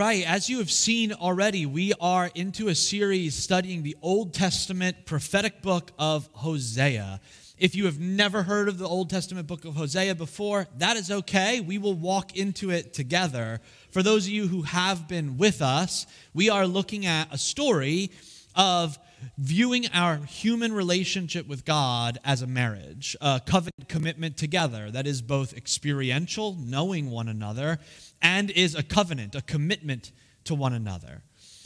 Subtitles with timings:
[0.00, 5.04] right, as you have seen already, we are into a series studying the Old Testament
[5.04, 7.20] prophetic book of Hosea.
[7.58, 11.10] If you have never heard of the Old Testament book of Hosea before, that is
[11.10, 11.60] okay.
[11.60, 13.60] We will walk into it together.
[13.90, 18.10] For those of you who have been with us, we are looking at a story
[18.56, 18.98] of
[19.36, 25.20] viewing our human relationship with God as a marriage, a covenant commitment together that is
[25.20, 27.78] both experiential, knowing one another,
[28.22, 30.12] and is a covenant, a commitment
[30.44, 31.22] to one another.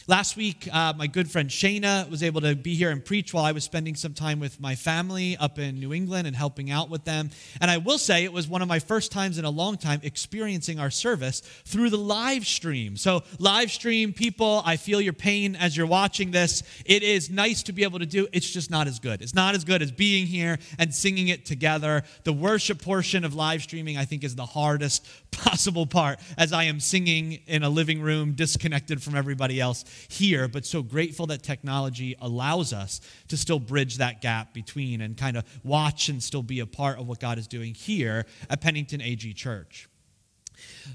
[0.07, 3.47] Last week, uh, my good friend Shayna was able to be here and preach while
[3.47, 6.91] I was spending some time with my family up in New England and helping out
[6.91, 7.31] with them.
[7.59, 10.01] And I will say it was one of my first times in a long time
[10.03, 12.99] experiencing our service through the live stream.
[12.99, 16.63] So, live stream people, I feel your pain as you're watching this.
[16.85, 18.29] It is nice to be able to do.
[18.31, 19.23] It's just not as good.
[19.23, 22.03] It's not as good as being here and singing it together.
[22.25, 26.65] The worship portion of live streaming, I think, is the hardest possible part as I
[26.65, 31.43] am singing in a living room disconnected from everybody else here, but so grateful that
[31.43, 36.43] technology allows us to still bridge that gap between and kind of watch and still
[36.43, 39.89] be a part of what God is doing here at Pennington AG Church.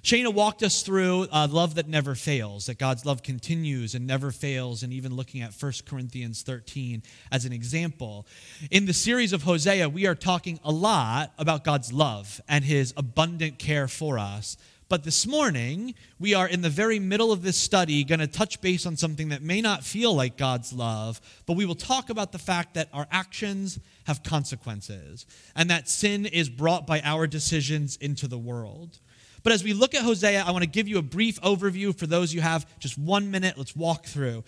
[0.03, 4.83] Shayna walked us through love that never fails, that God's love continues and never fails,
[4.83, 8.25] and even looking at 1 Corinthians 13 as an example.
[8.71, 12.93] In the series of Hosea, we are talking a lot about God's love and his
[12.95, 14.57] abundant care for us.
[14.89, 18.59] But this morning, we are in the very middle of this study going to touch
[18.59, 22.31] base on something that may not feel like God's love, but we will talk about
[22.31, 27.97] the fact that our actions have consequences and that sin is brought by our decisions
[27.97, 28.97] into the world.
[29.43, 32.07] But as we look at Hosea, I want to give you a brief overview for
[32.07, 33.59] those you have just one minute.
[33.59, 34.43] Let's walk through.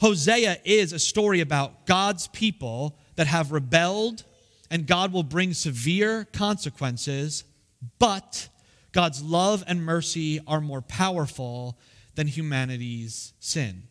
[0.00, 4.24] Hosea is a story about God's people that have rebelled,
[4.68, 7.44] and God will bring severe consequences,
[8.00, 8.48] but
[8.96, 11.78] God's love and mercy are more powerful
[12.14, 13.82] than humanity's sin.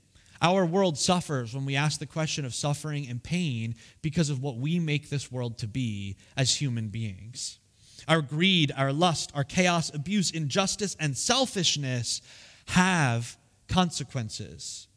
[0.41, 4.57] Our world suffers when we ask the question of suffering and pain because of what
[4.57, 7.59] we make this world to be as human beings.
[8.07, 12.23] Our greed, our lust, our chaos, abuse, injustice, and selfishness
[12.69, 14.87] have consequences.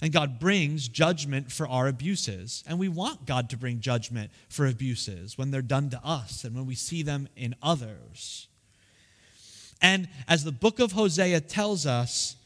[0.00, 2.64] And God brings judgment for our abuses.
[2.66, 6.56] And we want God to bring judgment for abuses when they're done to us and
[6.56, 8.46] when we see them in others.
[9.80, 12.36] And as the book of Hosea tells us,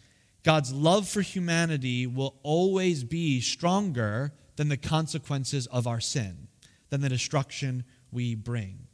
[0.42, 6.48] God's love for humanity will always be stronger than the consequences of our sin,
[6.90, 8.86] than the destruction we bring.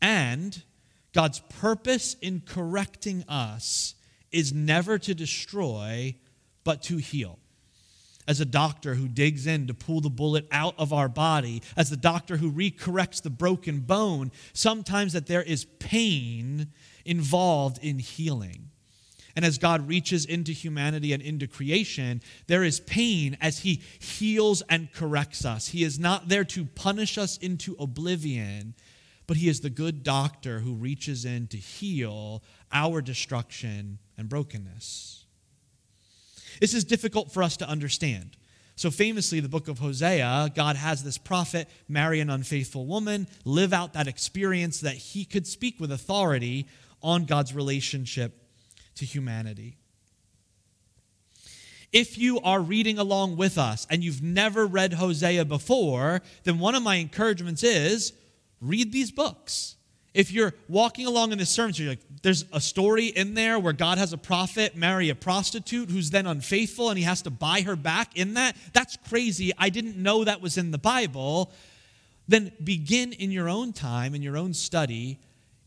[0.00, 0.62] And
[1.12, 3.94] God's purpose in correcting us
[4.30, 6.14] is never to destroy,
[6.62, 7.38] but to heal.
[8.28, 11.90] As a doctor who digs in to pull the bullet out of our body, as
[11.90, 16.68] the doctor who recorrects the broken bone, sometimes that there is pain
[17.04, 18.70] involved in healing.
[19.36, 24.62] And as God reaches into humanity and into creation, there is pain as He heals
[24.70, 25.68] and corrects us.
[25.68, 28.74] He is not there to punish us into oblivion,
[29.26, 32.42] but He is the good doctor who reaches in to heal
[32.72, 35.15] our destruction and brokenness.
[36.60, 38.36] This is difficult for us to understand.
[38.78, 43.72] So, famously, the book of Hosea, God has this prophet marry an unfaithful woman, live
[43.72, 46.66] out that experience that he could speak with authority
[47.02, 48.34] on God's relationship
[48.96, 49.78] to humanity.
[51.92, 56.74] If you are reading along with us and you've never read Hosea before, then one
[56.74, 58.12] of my encouragements is
[58.60, 59.76] read these books.
[60.12, 63.72] If you're walking along in this sermon, you're like, there's a story in there where
[63.72, 67.60] God has a prophet marry a prostitute who's then unfaithful and he has to buy
[67.60, 68.56] her back in that.
[68.72, 69.52] That's crazy.
[69.56, 71.52] I didn't know that was in the Bible.
[72.26, 75.20] Then begin in your own time, in your own study,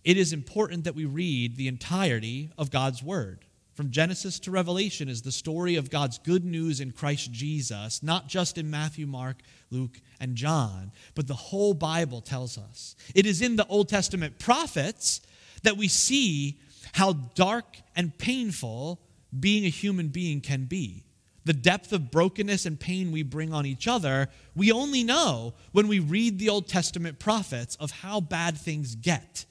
[0.03, 3.45] it is important that we read the entirety of God's Word.
[3.73, 8.27] From Genesis to Revelation is the story of God's good news in Christ Jesus, not
[8.27, 9.37] just in Matthew, Mark,
[9.71, 12.97] Luke, and John, but the whole Bible tells us.
[13.15, 15.21] It is in the Old Testament prophets
[15.63, 16.59] that we see
[16.93, 19.01] how dark and painful
[19.37, 21.05] being a human being can be.
[21.45, 25.87] The depth of brokenness and pain we bring on each other, we only know when
[25.87, 29.45] we read the Old Testament prophets of how bad things get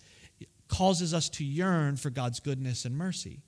[0.69, 3.41] causes us to yearn for God's goodness and mercy.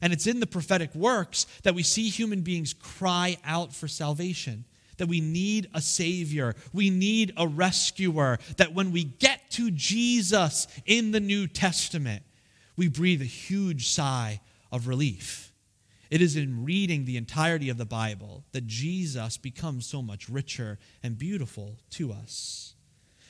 [0.00, 4.64] And it's in the prophetic works that we see human beings cry out for salvation,
[4.98, 10.68] that we need a Savior, we need a rescuer, that when we get to Jesus
[10.86, 12.22] in the New Testament,
[12.76, 14.40] we breathe a huge sigh
[14.70, 15.52] of relief.
[16.10, 20.78] It is in reading the entirety of the Bible that Jesus becomes so much richer
[21.02, 22.74] and beautiful to us.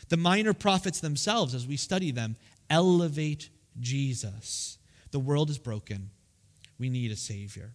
[0.08, 2.36] The minor prophets themselves, as we study them,
[2.70, 3.50] elevate
[3.80, 4.78] Jesus.
[5.10, 6.10] The world is broken.
[6.78, 7.74] We need a Savior.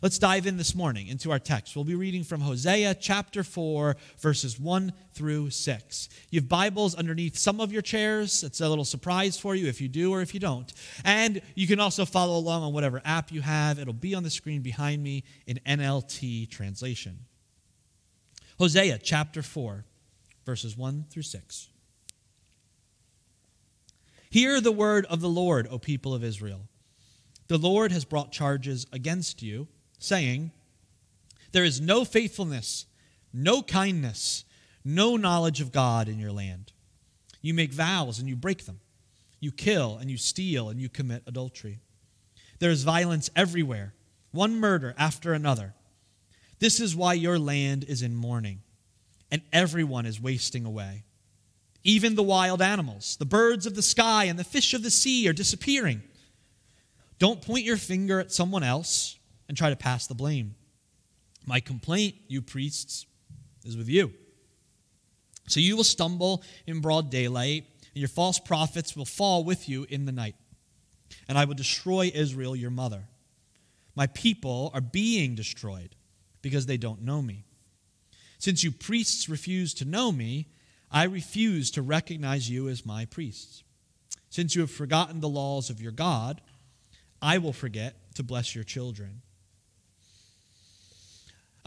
[0.00, 1.74] Let's dive in this morning into our text.
[1.74, 6.08] We'll be reading from Hosea chapter 4, verses 1 through 6.
[6.30, 8.44] You have Bibles underneath some of your chairs.
[8.44, 10.72] It's a little surprise for you if you do or if you don't.
[11.04, 13.80] And you can also follow along on whatever app you have.
[13.80, 17.18] It'll be on the screen behind me in NLT translation.
[18.60, 19.84] Hosea chapter 4,
[20.46, 21.70] verses 1 through 6.
[24.30, 26.68] Hear the word of the Lord, O people of Israel.
[27.48, 29.66] The Lord has brought charges against you
[29.98, 30.52] saying,
[31.52, 32.86] There is no faithfulness,
[33.32, 34.44] no kindness,
[34.84, 36.72] no knowledge of God in your land.
[37.42, 38.80] You make vows and you break them.
[39.40, 41.80] You kill and you steal and you commit adultery.
[42.58, 43.94] There is violence everywhere,
[44.32, 45.74] one murder after another.
[46.58, 48.62] This is why your land is in mourning,
[49.30, 51.04] and everyone is wasting away.
[51.84, 55.28] Even the wild animals, the birds of the sky, and the fish of the sea
[55.28, 56.02] are disappearing.
[57.20, 59.17] Don't point your finger at someone else
[59.48, 60.54] and try to pass the blame.
[61.46, 63.06] My complaint, you priests,
[63.64, 64.12] is with you.
[65.46, 67.64] So you will stumble in broad daylight,
[67.94, 70.36] and your false prophets will fall with you in the night.
[71.26, 73.04] And I will destroy Israel, your mother.
[73.94, 75.96] My people are being destroyed
[76.42, 77.44] because they don't know me.
[78.38, 80.48] Since you priests refuse to know me,
[80.90, 83.64] I refuse to recognize you as my priests.
[84.30, 86.40] Since you have forgotten the laws of your God,
[87.20, 89.22] I will forget to bless your children.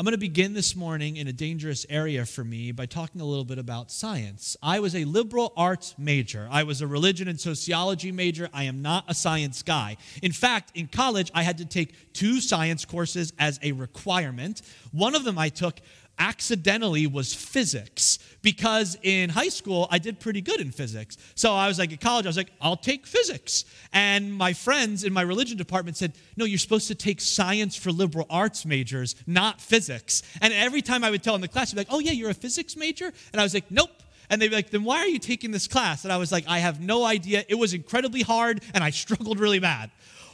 [0.01, 3.24] I'm going to begin this morning in a dangerous area for me by talking a
[3.24, 4.57] little bit about science.
[4.63, 6.48] I was a liberal arts major.
[6.50, 8.50] I was a religion and sociology major.
[8.51, 9.98] I am not a science guy.
[10.24, 14.63] In fact, in college, I had to take two science courses as a requirement.
[14.92, 15.80] One of them I took
[16.19, 21.18] accidentally was physics because in high school I did pretty good in physics.
[21.36, 23.66] So I was like, at college, I was like, I'll take physics.
[23.92, 27.92] And my friends in my religion department said, No, you're supposed to take science for
[27.92, 30.22] liberal arts majors, not physics.
[30.42, 32.30] And every time I would tell in the class, they'd be like, Oh, yeah, you're
[32.30, 33.12] a physics major?
[33.31, 33.90] And I was like, Nope.
[34.30, 36.06] And they'd be like, then why are you taking this class?
[36.06, 37.44] And I was like, I have no idea.
[37.50, 39.92] It was incredibly hard and I struggled really bad.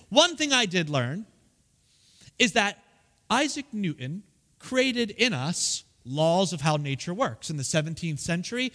[0.10, 1.26] One thing I did learn
[2.38, 2.78] is that
[3.28, 4.22] Isaac Newton
[4.60, 7.50] created in us laws of how nature works.
[7.50, 8.72] In the 17th century,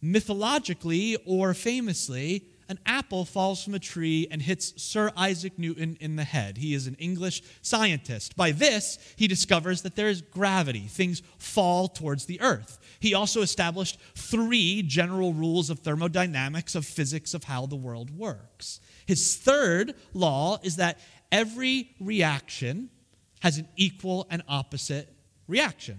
[0.00, 6.14] mythologically or famously, an apple falls from a tree and hits Sir Isaac Newton in
[6.14, 6.56] the head.
[6.56, 8.36] He is an English scientist.
[8.36, 12.78] By this, he discovers that there is gravity, things fall towards the earth.
[13.00, 18.78] He also established three general rules of thermodynamics, of physics, of how the world works.
[19.04, 21.00] His third law is that
[21.32, 22.90] every reaction
[23.40, 25.12] has an equal and opposite
[25.48, 25.98] reaction,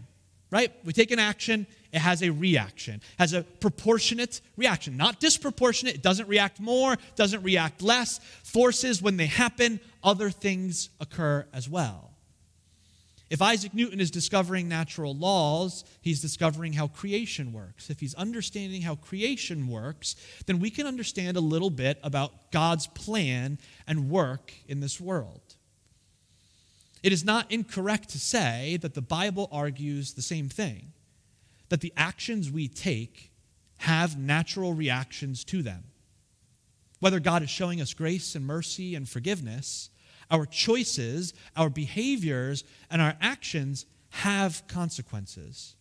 [0.49, 0.71] right?
[0.85, 5.95] We take an action, it has a reaction, has a proportionate reaction, not disproportionate.
[5.95, 8.19] It doesn't react more, doesn't react less.
[8.43, 12.11] Forces, when they happen, other things occur as well.
[13.31, 17.89] If Isaac Newton is discovering natural laws, he's discovering how creation works.
[17.89, 20.17] If he's understanding how creation works,
[20.48, 23.57] then we can understand a little bit about God's plan
[23.88, 25.50] and work in this world.
[27.03, 30.93] It is not incorrect to say that the Bible argues the same thing
[31.70, 33.31] that the actions we take
[33.77, 35.86] have natural reactions to them.
[37.00, 39.89] Whether God is showing us grace and mercy and forgiveness,
[40.29, 45.75] our choices, our behaviors, and our actions have consequences.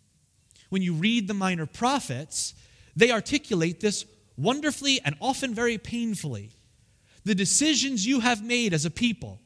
[0.69, 2.55] When you read the minor prophets,
[2.95, 6.51] they articulate this wonderfully and often very painfully.
[7.25, 9.41] The decisions you have made as a people,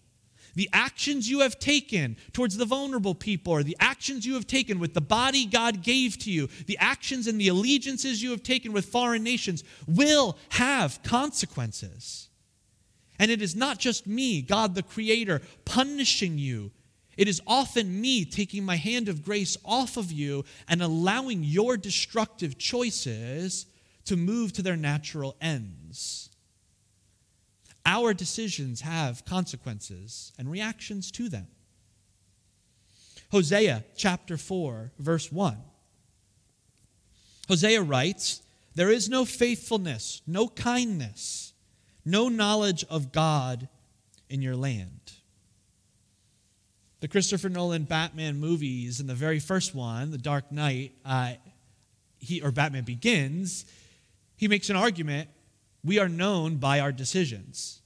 [0.55, 4.79] the actions you have taken towards the vulnerable people, or the actions you have taken
[4.79, 8.73] with the body God gave to you, the actions and the allegiances you have taken
[8.73, 12.29] with foreign nations will have consequences.
[13.19, 16.73] And it is not just me, God the Creator, punishing you.
[17.17, 21.77] It is often me taking my hand of grace off of you and allowing your
[21.77, 23.67] destructive choices
[24.07, 26.24] to move to their natural ends.
[27.87, 31.49] Our decisions have consequences and reactions to them.
[33.31, 35.59] Hosea chapter 4, verse 1.
[37.49, 38.43] Hosea writes,
[38.75, 41.53] There is no faithfulness, no kindness,
[42.05, 43.69] no knowledge of God
[44.31, 45.13] in your land.
[47.01, 51.35] The Christopher Nolan Batman movies, in the very first one, The Dark Knight, uh,
[52.19, 53.67] he, or Batman Begins,
[54.37, 55.29] he makes an argument
[55.85, 57.81] we are known by our decisions.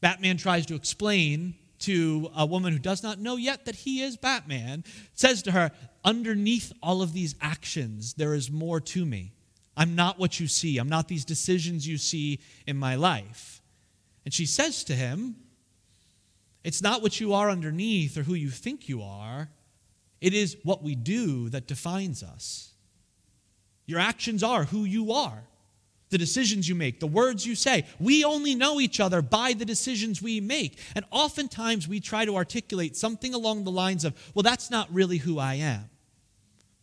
[0.00, 4.16] Batman tries to explain to a woman who does not know yet that he is
[4.16, 5.70] Batman, says to her,
[6.04, 9.32] Underneath all of these actions, there is more to me.
[9.76, 10.78] I'm not what you see.
[10.78, 13.62] I'm not these decisions you see in my life.
[14.24, 15.36] And she says to him,
[16.64, 19.48] It's not what you are underneath or who you think you are,
[20.20, 22.72] it is what we do that defines us.
[23.86, 25.44] Your actions are who you are,
[26.10, 27.84] the decisions you make, the words you say.
[28.00, 30.78] We only know each other by the decisions we make.
[30.94, 35.18] And oftentimes we try to articulate something along the lines of, well, that's not really
[35.18, 35.90] who I am.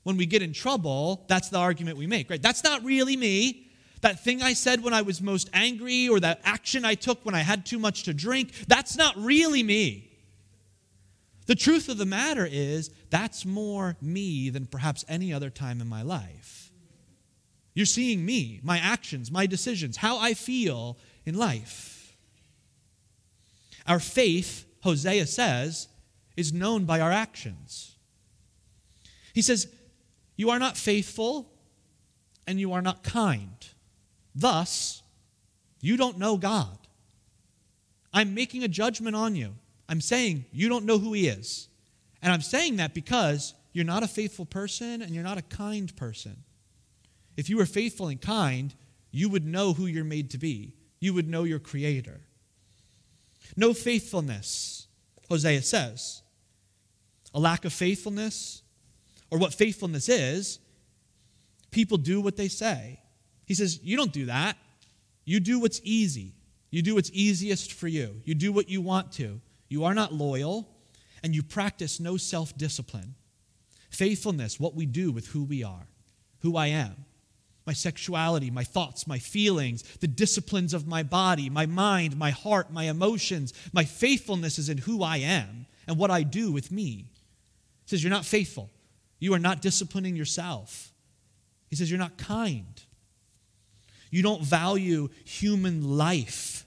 [0.03, 2.41] When we get in trouble, that's the argument we make, right?
[2.41, 3.67] That's not really me.
[4.01, 7.33] That thing I said when I was most angry or that action I took when
[7.33, 10.11] I had too much to drink, that's not really me.
[11.47, 15.87] The truth of the matter is, that's more me than perhaps any other time in
[15.87, 16.64] my life.
[17.75, 22.15] You're seeing me, my actions, my decisions, how I feel in life.
[23.85, 25.89] Our faith, Hosea says,
[26.37, 27.95] is known by our actions.
[29.33, 29.67] He says,
[30.37, 31.51] You are not faithful
[32.47, 33.67] and you are not kind.
[34.33, 35.03] Thus,
[35.81, 36.77] you don't know God.
[38.13, 39.53] I'm making a judgment on you.
[39.89, 41.67] I'm saying you don't know who He is.
[42.21, 45.93] And I'm saying that because you're not a faithful person and you're not a kind
[45.97, 46.44] person.
[47.37, 48.73] If you were faithful and kind,
[49.11, 52.21] you would know who you're made to be, you would know your Creator.
[53.55, 54.87] No faithfulness,
[55.29, 56.21] Hosea says.
[57.33, 58.61] A lack of faithfulness,
[59.29, 60.59] or what faithfulness is,
[61.71, 62.99] people do what they say.
[63.45, 64.57] He says, You don't do that.
[65.25, 66.33] You do what's easy.
[66.71, 68.21] You do what's easiest for you.
[68.25, 69.41] You do what you want to.
[69.69, 70.69] You are not loyal,
[71.23, 73.15] and you practice no self discipline.
[73.89, 75.87] Faithfulness, what we do with who we are,
[76.39, 77.04] who I am,
[77.65, 82.71] my sexuality, my thoughts, my feelings, the disciplines of my body, my mind, my heart,
[82.71, 83.53] my emotions.
[83.73, 87.05] My faithfulness is in who I am and what I do with me.
[87.85, 88.69] He says, You're not faithful.
[89.19, 90.91] You are not disciplining yourself.
[91.69, 92.81] He says, You're not kind.
[94.11, 96.65] You don't value human life.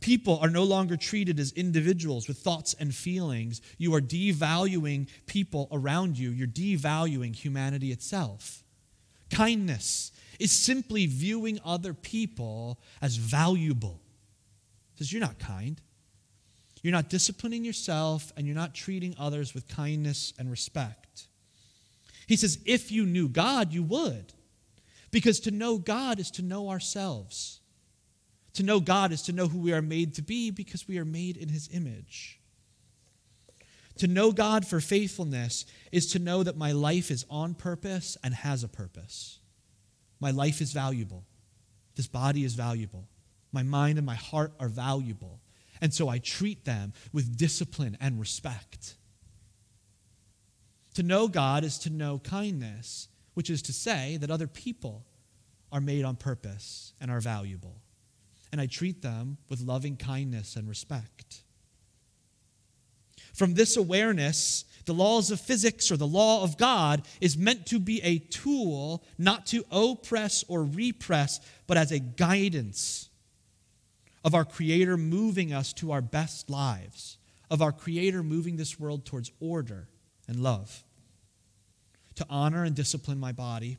[0.00, 3.62] People are no longer treated as individuals with thoughts and feelings.
[3.78, 6.30] You are devaluing people around you.
[6.30, 8.61] You're devaluing humanity itself.
[9.32, 14.00] Kindness is simply viewing other people as valuable.
[14.96, 15.80] says you're not kind.
[16.82, 21.28] You're not disciplining yourself and you're not treating others with kindness and respect.
[22.26, 24.32] He says, if you knew God, you would.
[25.10, 27.60] Because to know God is to know ourselves.
[28.54, 31.04] To know God is to know who we are made to be because we are
[31.04, 32.40] made in His image.
[34.02, 38.34] To know God for faithfulness is to know that my life is on purpose and
[38.34, 39.38] has a purpose.
[40.18, 41.24] My life is valuable.
[41.94, 43.06] This body is valuable.
[43.52, 45.38] My mind and my heart are valuable.
[45.80, 48.96] And so I treat them with discipline and respect.
[50.94, 55.06] To know God is to know kindness which is to say that other people
[55.70, 57.76] are made on purpose and are valuable.
[58.50, 61.41] And I treat them with loving kindness and respect.
[63.32, 67.78] From this awareness, the laws of physics or the law of God is meant to
[67.78, 73.08] be a tool not to oppress or repress, but as a guidance
[74.24, 77.16] of our Creator moving us to our best lives,
[77.50, 79.88] of our Creator moving this world towards order
[80.28, 80.84] and love
[82.16, 83.78] to honor and discipline my body,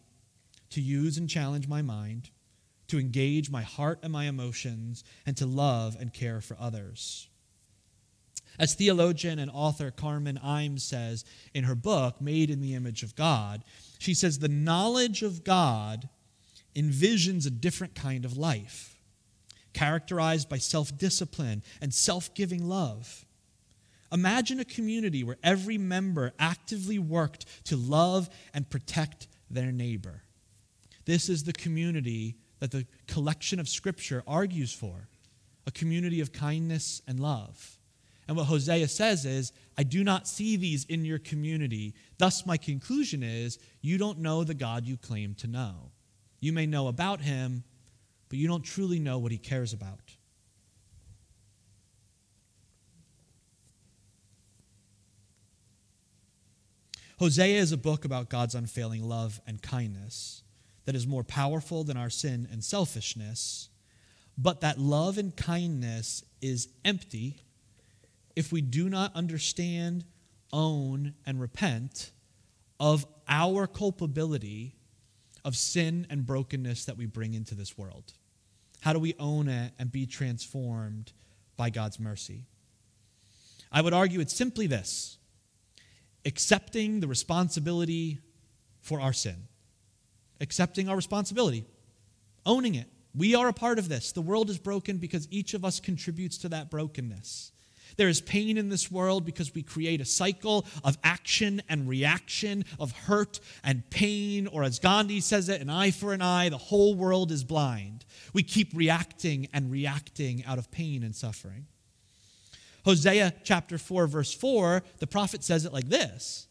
[0.70, 2.30] to use and challenge my mind,
[2.88, 7.30] to engage my heart and my emotions, and to love and care for others.
[8.60, 13.16] As theologian and author Carmen Imes says in her book, Made in the Image of
[13.16, 13.64] God,
[13.98, 16.10] she says, The knowledge of God
[16.76, 19.00] envisions a different kind of life,
[19.74, 23.26] characterized by self discipline and self giving love.
[24.12, 30.22] Imagine a community where every member actively worked to love and protect their neighbor.
[31.06, 35.08] This is the community that the collection of Scripture argues for
[35.66, 37.80] a community of kindness and love.
[38.28, 41.94] And what Hosea says is, I do not see these in your community.
[42.18, 45.92] Thus, my conclusion is, you don't know the God you claim to know.
[46.40, 47.64] You may know about him,
[48.30, 50.16] but you don't truly know what he cares about.
[57.20, 60.44] Hosea is a book about God's unfailing love and kindness
[60.86, 63.70] that is more powerful than our sin and selfishness,
[64.38, 67.38] but that love and kindness is empty
[68.36, 70.06] if we do not understand,
[70.52, 72.12] own, and repent
[72.80, 74.76] of our culpability
[75.46, 78.14] of sin and brokenness that we bring into this world.
[78.82, 81.14] How do we own it and be transformed
[81.56, 82.48] by God's mercy?
[83.72, 85.18] I would argue it's simply this
[86.26, 88.20] accepting the responsibility
[88.82, 89.48] for our sin,
[90.42, 91.66] accepting our responsibility,
[92.46, 92.88] owning it.
[93.16, 94.12] We are a part of this.
[94.12, 97.53] The world is broken because each of us contributes to that brokenness.
[97.98, 102.66] There is pain in this world because we create a cycle of action and reaction,
[102.80, 106.58] of hurt and pain, or as Gandhi says it, an eye for an eye, the
[106.58, 108.06] whole world is blind.
[108.34, 111.68] We keep reacting and reacting out of pain and suffering.
[112.86, 116.48] Hosea chapter 4, verse 4, the prophet says it like this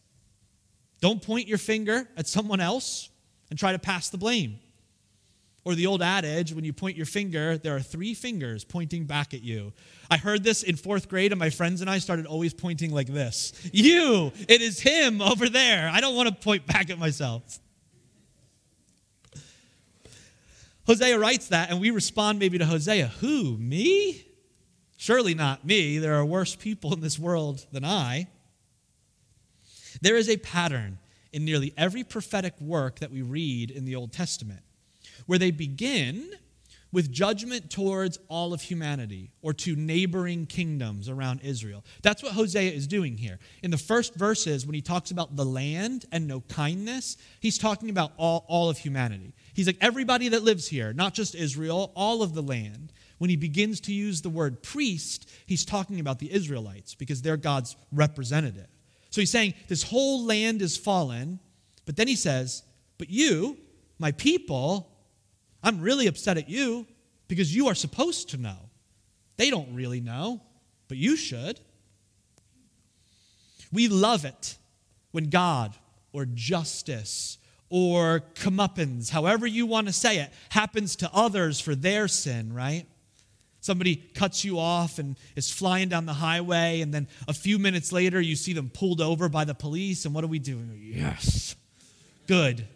[1.00, 3.10] Don't point your finger at someone else
[3.50, 4.58] and try to pass the blame.
[5.64, 9.32] Or the old adage, when you point your finger, there are three fingers pointing back
[9.32, 9.72] at you.
[10.10, 13.06] I heard this in fourth grade, and my friends and I started always pointing like
[13.06, 15.88] this You, it is him over there.
[15.88, 17.60] I don't want to point back at myself.
[20.84, 24.26] Hosea writes that, and we respond maybe to Hosea Who, me?
[24.96, 25.98] Surely not me.
[25.98, 28.26] There are worse people in this world than I.
[30.00, 30.98] There is a pattern
[31.32, 34.62] in nearly every prophetic work that we read in the Old Testament
[35.26, 36.30] where they begin
[36.92, 41.82] with judgment towards all of humanity or to neighboring kingdoms around Israel.
[42.02, 43.38] That's what Hosea is doing here.
[43.62, 47.88] In the first verses, when he talks about the land and no kindness, he's talking
[47.88, 49.34] about all, all of humanity.
[49.54, 52.92] He's like, everybody that lives here, not just Israel, all of the land.
[53.16, 57.36] When he begins to use the word priest, he's talking about the Israelites because they're
[57.38, 58.66] God's representative.
[59.10, 61.38] So he's saying, this whole land is fallen,
[61.86, 62.64] but then he says,
[62.98, 63.56] but you,
[63.98, 64.91] my people,
[65.62, 66.86] I'm really upset at you
[67.28, 68.56] because you are supposed to know.
[69.36, 70.40] They don't really know,
[70.88, 71.60] but you should.
[73.72, 74.56] We love it
[75.12, 75.74] when God
[76.12, 77.38] or justice
[77.70, 82.84] or comeuppance, however you want to say it, happens to others for their sin, right?
[83.60, 87.90] Somebody cuts you off and is flying down the highway, and then a few minutes
[87.90, 90.60] later, you see them pulled over by the police, and what do we do?
[90.78, 91.56] Yes,
[92.26, 92.66] good.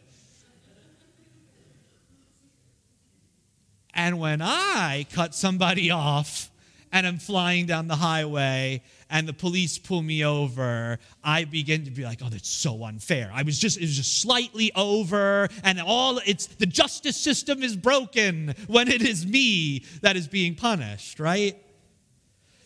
[3.97, 6.51] And when I cut somebody off
[6.93, 11.91] and I'm flying down the highway and the police pull me over, I begin to
[11.91, 13.31] be like, oh, that's so unfair.
[13.33, 17.77] I was just, it was just slightly over, and all it's the justice system is
[17.77, 21.57] broken when it is me that is being punished, right?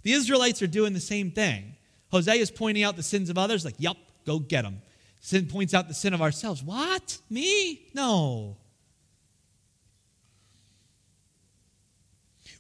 [0.03, 1.77] The Israelites are doing the same thing.
[2.11, 4.83] Hosea is pointing out the sins of others, like, yep, go get them.
[5.21, 6.62] Sin points out the sin of ourselves.
[6.62, 7.19] What?
[7.29, 7.88] Me?
[7.95, 8.57] No.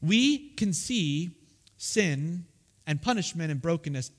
[0.00, 1.36] We can see
[1.76, 2.46] sin
[2.86, 4.10] and punishment and brokenness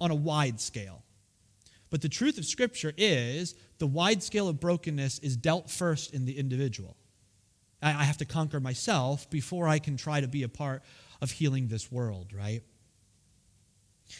[0.00, 1.02] on a wide scale.
[1.90, 6.24] But the truth of Scripture is the wide scale of brokenness is dealt first in
[6.24, 6.96] the individual.
[7.82, 10.82] I have to conquer myself before I can try to be a part
[11.20, 12.62] of healing this world, right?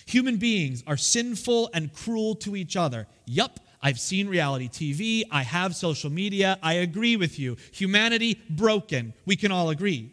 [0.07, 3.07] Human beings are sinful and cruel to each other.
[3.26, 5.24] Yup, I've seen reality TV.
[5.31, 6.59] I have social media.
[6.62, 7.57] I agree with you.
[7.72, 9.14] Humanity broken.
[9.26, 10.12] We can all agree.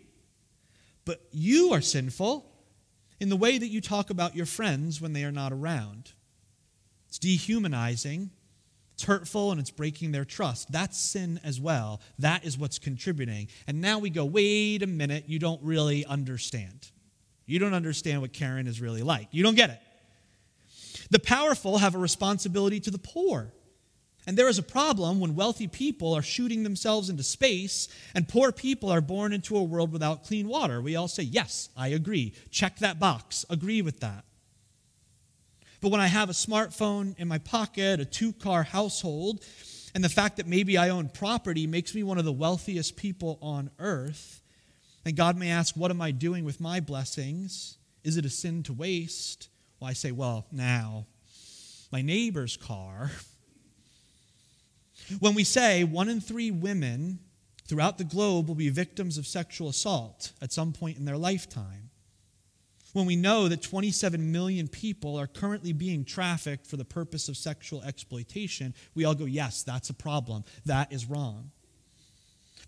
[1.10, 2.46] But you are sinful
[3.20, 6.12] in the way that you talk about your friends when they are not around.
[7.08, 8.30] It's dehumanizing,
[8.94, 10.72] it's hurtful, and it's breaking their trust.
[10.72, 12.00] That's sin as well.
[12.20, 13.48] That is what's contributing.
[13.66, 16.92] And now we go, wait a minute, you don't really understand.
[17.48, 19.30] You don't understand what Karen is really like.
[19.32, 19.80] You don't get it.
[21.10, 23.52] The powerful have a responsibility to the poor.
[24.30, 28.52] And there is a problem when wealthy people are shooting themselves into space and poor
[28.52, 30.84] people are born into a world without clean water.
[30.84, 32.36] We all say, Yes, I agree.
[32.52, 33.44] Check that box.
[33.50, 34.26] Agree with that.
[35.82, 39.44] But when I have a smartphone in my pocket, a two car household,
[39.96, 43.40] and the fact that maybe I own property makes me one of the wealthiest people
[43.42, 44.44] on earth,
[45.06, 47.80] and God may ask, What am I doing with my blessings?
[48.04, 49.50] Is it a sin to waste?
[49.80, 51.08] Well, I say, Well, now,
[51.92, 53.10] my neighbor's car
[55.20, 57.20] when we say one in three women
[57.66, 61.90] throughout the globe will be victims of sexual assault at some point in their lifetime,
[62.94, 67.38] when we know that 27 million people are currently being trafficked for the purpose of
[67.38, 70.44] sexual exploitation, we all go, yes, that's a problem.
[70.66, 71.52] That is wrong.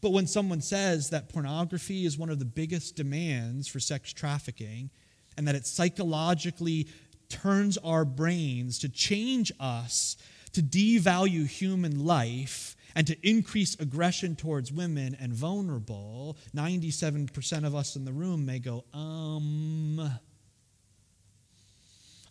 [0.01, 4.89] But when someone says that pornography is one of the biggest demands for sex trafficking
[5.38, 6.88] and that it psychologically
[7.30, 10.17] turns our brains to change us
[10.54, 17.96] to devalue human life and to increase aggression towards women and vulnerable, 97% of us
[17.96, 20.12] in the room may go, um,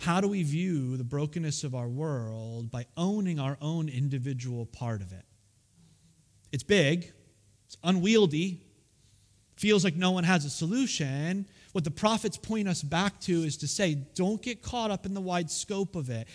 [0.00, 5.02] how do we view the brokenness of our world by owning our own individual part
[5.02, 5.24] of it?
[6.52, 7.12] It's big,
[7.66, 8.62] it's unwieldy,
[9.56, 11.46] feels like no one has a solution.
[11.72, 15.12] What the prophets point us back to is to say, don't get caught up in
[15.12, 16.26] the wide scope of it.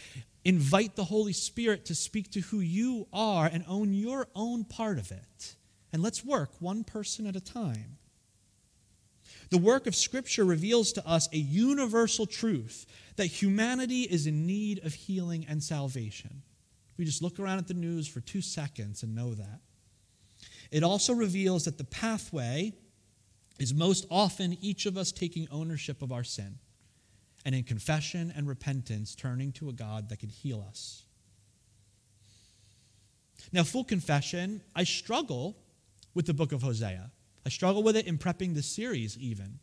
[0.46, 5.00] Invite the Holy Spirit to speak to who you are and own your own part
[5.00, 5.56] of it.
[5.92, 7.98] And let's work one person at a time.
[9.50, 14.86] The work of Scripture reveals to us a universal truth that humanity is in need
[14.86, 16.44] of healing and salvation.
[16.98, 19.62] We just look around at the news for two seconds and know that.
[20.72, 22.74] It also reveals that the pathway
[23.60, 26.60] is most often each of us taking ownership of our sin
[27.46, 31.04] and in confession and repentance turning to a God that can heal us.
[33.54, 35.56] Now, full confession, I struggle
[36.16, 37.12] with the book of Hosea.
[37.46, 39.60] I struggle with it in prepping this series, even.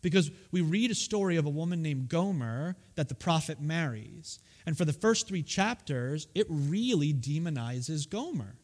[0.00, 4.38] Because we read a story of a woman named Gomer that the prophet marries.
[4.64, 8.54] And for the first three chapters, it really demonizes Gomer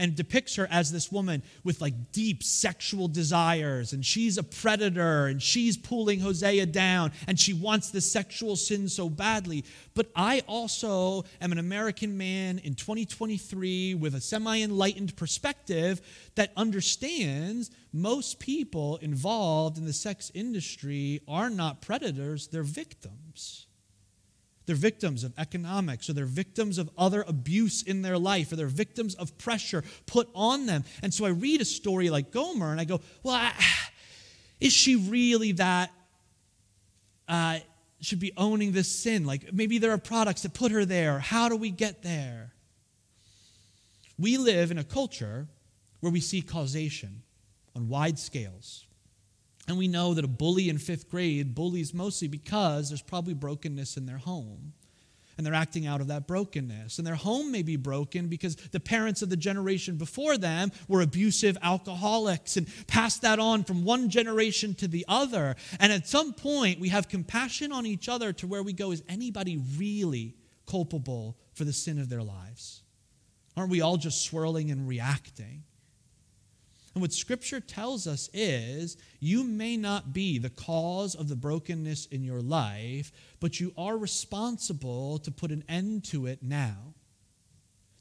[0.00, 5.26] and depicts her as this woman with like deep sexual desires and she's a predator
[5.26, 9.64] and she's pulling Hosea down and she wants the sexual sin so badly.
[9.94, 16.00] But I also am an American man in 2023 with a semi enlightened perspective
[16.34, 23.66] that understands most people involved in the sex industry are not predators, they're victims.
[24.70, 28.68] They're victims of economics, or they're victims of other abuse in their life, or they're
[28.68, 30.84] victims of pressure put on them.
[31.02, 33.52] And so I read a story like Gomer and I go, well, I,
[34.60, 35.90] is she really that?
[37.26, 37.58] Uh,
[38.00, 39.24] should be owning this sin.
[39.24, 41.18] Like maybe there are products that put her there.
[41.18, 42.52] How do we get there?
[44.20, 45.48] We live in a culture
[45.98, 47.22] where we see causation
[47.74, 48.86] on wide scales.
[49.70, 53.96] And we know that a bully in fifth grade bullies mostly because there's probably brokenness
[53.96, 54.72] in their home.
[55.36, 56.98] And they're acting out of that brokenness.
[56.98, 61.02] And their home may be broken because the parents of the generation before them were
[61.02, 65.54] abusive alcoholics and passed that on from one generation to the other.
[65.78, 69.04] And at some point, we have compassion on each other to where we go, is
[69.08, 70.34] anybody really
[70.66, 72.82] culpable for the sin of their lives?
[73.56, 75.62] Aren't we all just swirling and reacting?
[76.94, 82.06] And what Scripture tells us is you may not be the cause of the brokenness
[82.06, 86.94] in your life, but you are responsible to put an end to it now.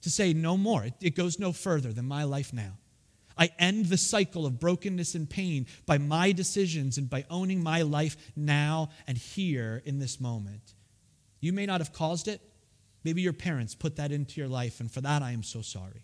[0.02, 0.86] To say no more.
[0.86, 2.78] It, it goes no further than my life now.
[3.38, 7.84] I end the cycle of brokenness and pain by my decisions and by owning my
[7.84, 10.73] life now and here in this moment.
[11.39, 12.41] You may not have caused it.
[13.04, 16.04] Maybe your parents put that into your life, and for that I am so sorry.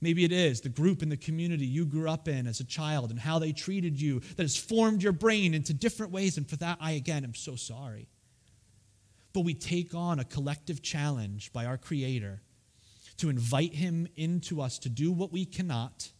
[0.00, 3.10] Maybe it is the group in the community you grew up in as a child
[3.10, 6.36] and how they treated you that has formed your brain into different ways.
[6.36, 8.08] And for that, I again am so sorry.
[9.32, 12.42] But we take on a collective challenge by our Creator
[13.18, 16.10] to invite Him into us to do what we cannot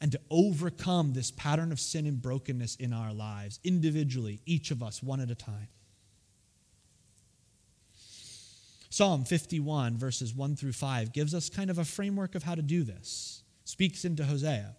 [0.00, 4.82] and to overcome this pattern of sin and brokenness in our lives, individually, each of
[4.82, 5.68] us, one at a time.
[8.92, 12.60] Psalm 51, verses 1 through 5, gives us kind of a framework of how to
[12.60, 14.76] do this, speaks into Hosea.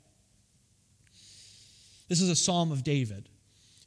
[2.09, 3.27] This is a psalm of David.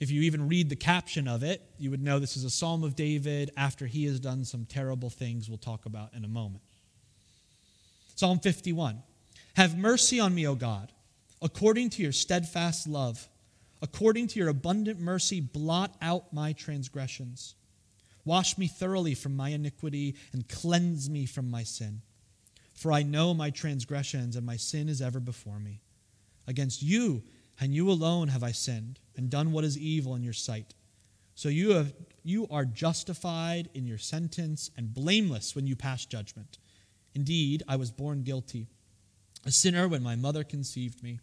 [0.01, 2.83] If you even read the caption of it, you would know this is a psalm
[2.83, 6.65] of David after he has done some terrible things we'll talk about in a moment.
[8.17, 9.01] Psalm 51
[9.55, 10.91] Have mercy on me, O God,
[11.41, 13.29] according to your steadfast love.
[13.81, 17.55] According to your abundant mercy, blot out my transgressions.
[18.27, 22.03] Wash me thoroughly from my iniquity and cleanse me from my sin.
[22.75, 25.81] For I know my transgressions, and my sin is ever before me.
[26.47, 27.23] Against you
[27.59, 30.75] and you alone have I sinned and done what is evil in your sight.
[31.35, 36.59] So you, have, you are justified in your sentence and blameless when you pass judgment.
[37.15, 38.67] Indeed, I was born guilty,
[39.45, 41.21] a sinner when my mother conceived me.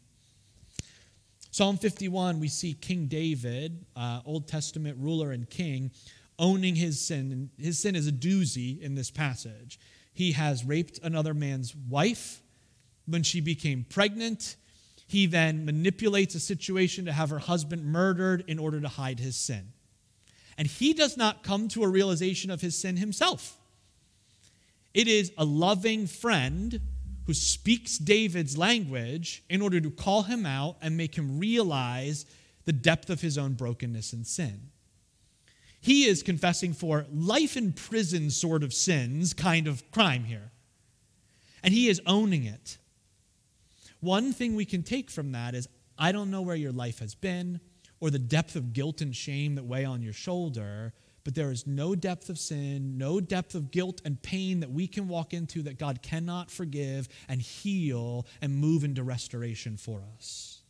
[1.51, 5.91] Psalm 51, we see King David, uh, Old Testament ruler and king,
[6.39, 7.31] owning his sin.
[7.31, 9.79] And his sin is a doozy in this passage.
[10.13, 12.41] He has raped another man's wife.
[13.05, 14.55] When she became pregnant,
[15.07, 19.35] he then manipulates a situation to have her husband murdered in order to hide his
[19.35, 19.73] sin.
[20.57, 23.57] And he does not come to a realization of his sin himself.
[24.93, 26.79] It is a loving friend
[27.25, 32.25] who speaks David's language in order to call him out and make him realize
[32.65, 34.69] the depth of his own brokenness and sin.
[35.83, 40.53] He is confessing for life in prison sort of sins, kind of crime here.
[41.61, 42.77] And he is owning it.
[43.99, 45.67] One thing we can take from that is
[45.97, 47.59] I don't know where your life has been
[47.99, 50.93] or the depth of guilt and shame that weigh on your shoulder,
[51.25, 54.87] but there is no depth of sin, no depth of guilt and pain that we
[54.87, 60.62] can walk into that God cannot forgive and heal and move into restoration for us.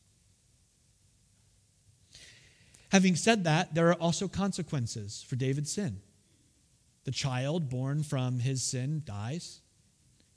[2.93, 5.99] Having said that, there are also consequences for David's sin.
[7.05, 9.61] The child born from his sin dies.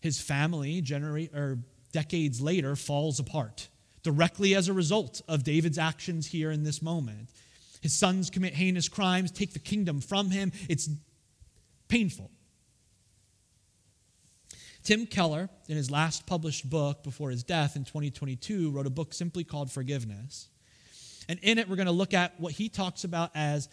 [0.00, 1.58] His family, genera- or
[1.92, 3.68] decades later, falls apart.
[4.02, 7.28] directly as a result of David's actions here in this moment.
[7.80, 10.52] His sons commit heinous crimes, take the kingdom from him.
[10.68, 10.88] It's
[11.88, 12.30] painful.
[14.84, 19.12] Tim Keller, in his last published book before his death in 2022, wrote a book
[19.12, 20.50] simply called Forgiveness.
[21.28, 23.68] And in it, we're going to look at what he talks about as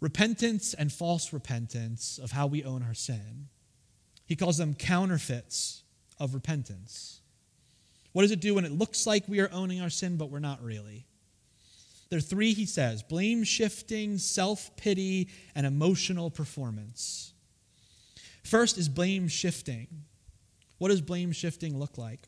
[0.00, 3.48] repentance and false repentance of how we own our sin.
[4.24, 5.82] He calls them counterfeits
[6.18, 7.20] of repentance.
[8.12, 10.38] What does it do when it looks like we are owning our sin, but we're
[10.38, 11.06] not really?
[12.08, 17.32] There are three, he says blame shifting, self pity, and emotional performance.
[18.42, 19.88] First is blame shifting.
[20.78, 22.20] What does blame shifting look like?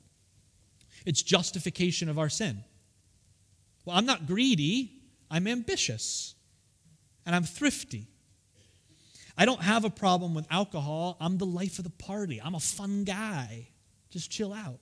[1.07, 2.65] It's justification of our sin.
[3.85, 4.93] Well, I'm not greedy,
[5.31, 6.35] I'm ambitious,
[7.25, 8.09] and I'm thrifty.
[9.37, 11.17] I don't have a problem with alcohol.
[11.21, 12.41] I'm the life of the party.
[12.43, 13.69] I'm a fun guy.
[14.11, 14.81] Just chill out.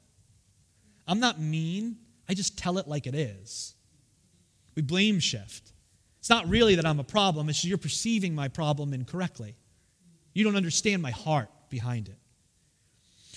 [1.06, 1.98] I'm not mean.
[2.28, 3.74] I just tell it like it is.
[4.74, 5.72] We blame shift.
[6.18, 9.56] It's not really that I'm a problem, it's you're perceiving my problem incorrectly.
[10.34, 12.18] You don't understand my heart behind it.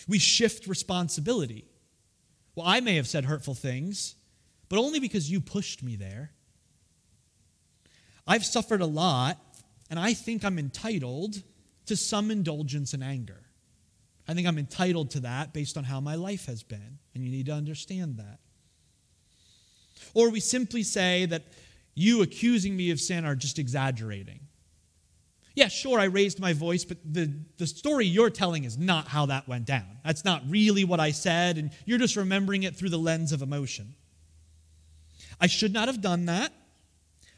[0.07, 1.65] We shift responsibility.
[2.55, 4.15] Well, I may have said hurtful things,
[4.69, 6.31] but only because you pushed me there.
[8.27, 9.37] I've suffered a lot,
[9.89, 11.41] and I think I'm entitled
[11.87, 13.41] to some indulgence and anger.
[14.27, 17.31] I think I'm entitled to that based on how my life has been, and you
[17.31, 18.39] need to understand that.
[20.13, 21.43] Or we simply say that
[21.95, 24.41] you accusing me of sin are just exaggerating.
[25.55, 29.25] Yeah, sure, I raised my voice, but the, the story you're telling is not how
[29.25, 29.97] that went down.
[30.05, 33.41] That's not really what I said, and you're just remembering it through the lens of
[33.41, 33.95] emotion.
[35.41, 36.51] I should not have done that,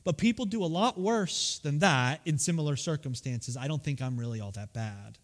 [0.04, 3.56] but people do a lot worse than that in similar circumstances.
[3.56, 5.18] I don't think I'm really all that bad.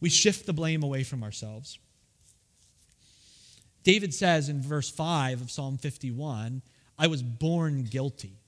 [0.00, 1.78] We shift the blame away from ourselves.
[3.84, 6.62] David says in verse 5 of Psalm 51,
[6.98, 8.38] I was born guilty.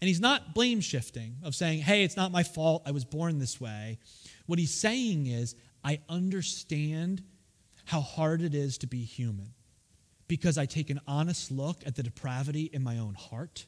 [0.00, 3.38] And he's not blame shifting of saying, hey, it's not my fault, I was born
[3.38, 3.98] this way.
[4.46, 7.22] What he's saying is, I understand
[7.84, 9.54] how hard it is to be human
[10.28, 13.66] because I take an honest look at the depravity in my own heart.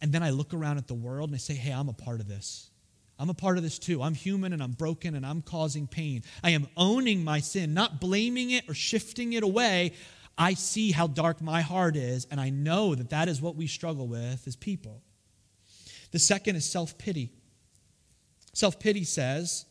[0.00, 2.20] And then I look around at the world and I say, hey, I'm a part
[2.20, 2.70] of this.
[3.18, 4.02] I'm a part of this too.
[4.02, 6.22] I'm human and I'm broken and I'm causing pain.
[6.42, 9.92] I am owning my sin, not blaming it or shifting it away.
[10.36, 13.68] I see how dark my heart is, and I know that that is what we
[13.68, 15.02] struggle with as people.
[16.10, 17.30] The second is self pity.
[18.52, 19.64] Self pity says,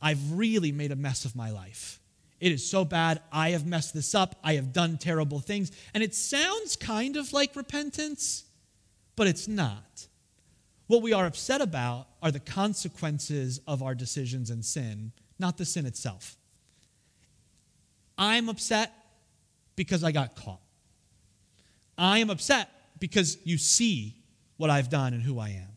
[0.00, 1.98] I've really made a mess of my life.
[2.38, 3.22] It is so bad.
[3.32, 4.36] I have messed this up.
[4.44, 5.72] I have done terrible things.
[5.94, 8.44] And it sounds kind of like repentance,
[9.16, 10.06] but it's not.
[10.86, 15.64] What we are upset about are the consequences of our decisions and sin, not the
[15.64, 16.36] sin itself.
[18.18, 18.92] I'm upset
[19.74, 20.60] because I got caught.
[21.98, 24.16] I am upset because you see
[24.56, 25.75] what I've done and who I am.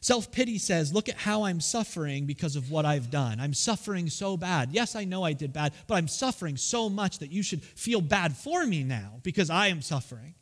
[0.00, 3.40] Self pity says, Look at how I'm suffering because of what I've done.
[3.40, 4.70] I'm suffering so bad.
[4.72, 8.00] Yes, I know I did bad, but I'm suffering so much that you should feel
[8.00, 10.34] bad for me now because I am suffering.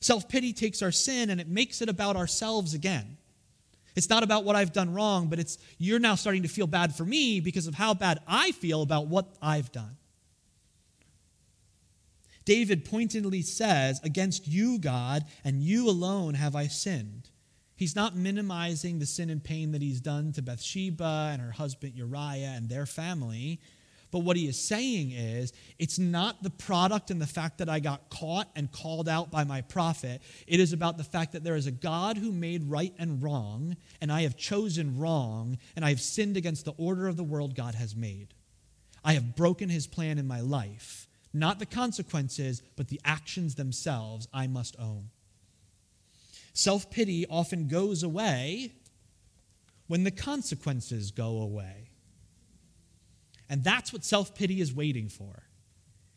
[0.00, 3.16] Self pity takes our sin and it makes it about ourselves again.
[3.96, 6.94] It's not about what I've done wrong, but it's you're now starting to feel bad
[6.94, 9.96] for me because of how bad I feel about what I've done.
[12.44, 17.27] David pointedly says, Against you, God, and you alone have I sinned.
[17.78, 21.94] He's not minimizing the sin and pain that he's done to Bathsheba and her husband
[21.94, 23.60] Uriah and their family.
[24.10, 27.78] But what he is saying is, it's not the product and the fact that I
[27.78, 30.22] got caught and called out by my prophet.
[30.48, 33.76] It is about the fact that there is a God who made right and wrong,
[34.00, 37.54] and I have chosen wrong, and I have sinned against the order of the world
[37.54, 38.34] God has made.
[39.04, 41.06] I have broken his plan in my life.
[41.32, 45.10] Not the consequences, but the actions themselves I must own.
[46.58, 48.72] Self pity often goes away
[49.86, 51.92] when the consequences go away.
[53.48, 55.44] And that's what self pity is waiting for.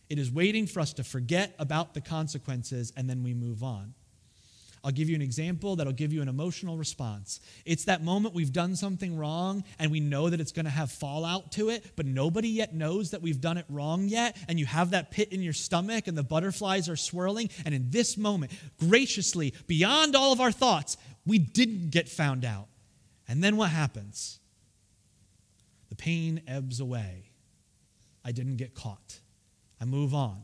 [0.10, 3.94] It is waiting for us to forget about the consequences and then we move on.
[4.84, 7.40] I'll give you an example that'll give you an emotional response.
[7.66, 10.92] It's that moment we've done something wrong and we know that it's going to have
[10.92, 14.36] fallout to it, but nobody yet knows that we've done it wrong yet.
[14.48, 17.50] And you have that pit in your stomach and the butterflies are swirling.
[17.64, 22.68] And in this moment, graciously, beyond all of our thoughts, we didn't get found out.
[23.28, 24.40] And then what happens?
[25.90, 27.30] The pain ebbs away.
[28.26, 29.20] I didn't get caught.
[29.80, 30.44] I move on.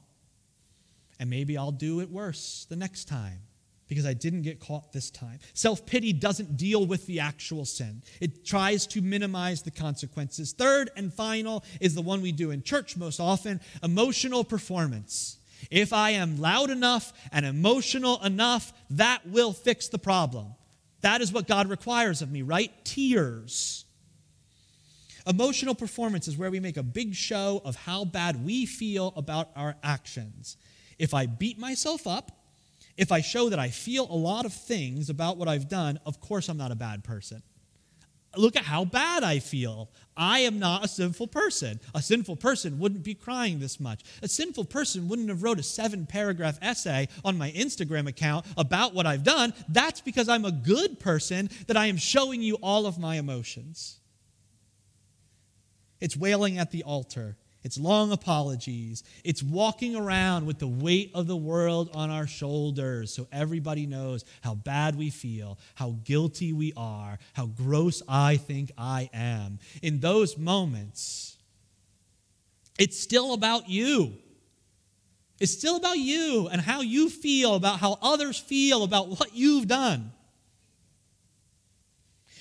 [1.20, 3.47] And maybe I'll do it worse the next time.
[3.88, 5.40] Because I didn't get caught this time.
[5.54, 10.54] Self pity doesn't deal with the actual sin, it tries to minimize the consequences.
[10.54, 15.38] Third and final is the one we do in church most often emotional performance.
[15.72, 20.54] If I am loud enough and emotional enough, that will fix the problem.
[21.02, 22.72] That is what God requires of me, right?
[22.86, 23.86] Tears.
[25.26, 29.50] Emotional performance is where we make a big show of how bad we feel about
[29.56, 30.58] our actions.
[30.98, 32.37] If I beat myself up,
[32.98, 36.20] if I show that I feel a lot of things about what I've done, of
[36.20, 37.44] course I'm not a bad person.
[38.36, 39.90] Look at how bad I feel.
[40.16, 41.80] I am not a sinful person.
[41.96, 44.02] A sinful person wouldn't be crying this much.
[44.22, 48.94] A sinful person wouldn't have wrote a seven paragraph essay on my Instagram account about
[48.94, 49.54] what I've done.
[49.70, 54.00] That's because I'm a good person that I am showing you all of my emotions.
[56.00, 59.04] It's wailing at the altar it's long apologies.
[59.26, 64.24] It's walking around with the weight of the world on our shoulders so everybody knows
[64.40, 69.60] how bad we feel, how guilty we are, how gross I think I am.
[69.82, 71.36] In those moments,
[72.80, 74.14] it's still about you.
[75.42, 79.68] It's still about you and how you feel about how others feel about what you've
[79.68, 80.14] done.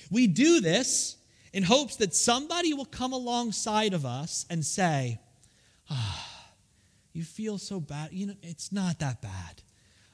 [0.09, 1.16] We do this
[1.57, 5.17] in hopes that somebody will come alongside of us and say,
[5.89, 6.51] ah,
[7.13, 8.09] You feel so bad.
[8.11, 9.63] You know, it's not that bad.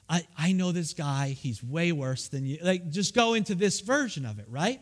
[0.08, 2.60] I, I know this guy, he's way worse than you.
[2.62, 4.80] Like, just go into this version of it, right?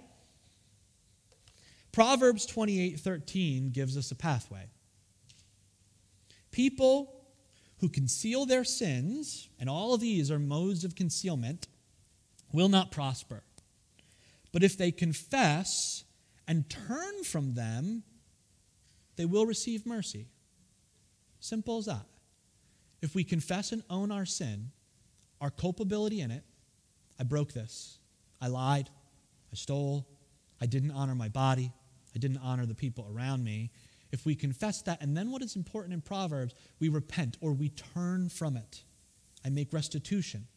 [1.91, 4.69] Proverbs 28 13 gives us a pathway.
[6.53, 7.13] People
[7.79, 11.67] who conceal their sins, and all of these are modes of concealment,
[12.53, 13.43] will not prosper.
[14.53, 16.05] But if they confess
[16.53, 18.03] and turn from them,
[19.17, 20.27] they will receive mercy.
[21.41, 22.05] Simple as that.
[23.01, 24.71] If we confess and own our sin,
[25.41, 26.45] our culpability in it,
[27.19, 28.01] I broke this.
[28.39, 28.91] I lied.
[29.51, 30.07] I stole.
[30.61, 31.73] I didn't honor my body.
[32.15, 33.71] I didn't honor the people around me.
[34.11, 37.71] If we confess that, and then what is important in Proverbs, we repent or we
[37.71, 38.83] turn from it.
[39.43, 40.49] I make restitution.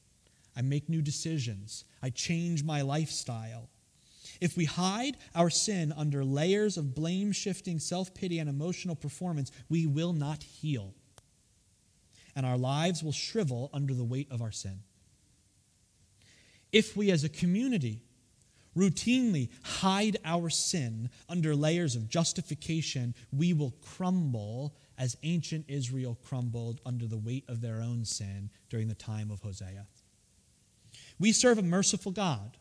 [0.58, 1.86] I make new decisions.
[2.04, 3.70] I change my lifestyle.
[4.42, 9.52] If we hide our sin under layers of blame shifting, self pity, and emotional performance,
[9.70, 10.94] we will not heal.
[12.36, 14.80] And our lives will shrivel under the weight of our sin.
[16.72, 18.02] If we as a community
[18.76, 26.82] routinely hide our sin under layers of justification, we will crumble as ancient Israel crumbled
[26.86, 29.88] under the weight of their own sin during the time of Hosea.
[31.20, 32.58] We serve a merciful God